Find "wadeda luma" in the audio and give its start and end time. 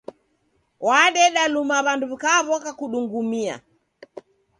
0.87-1.77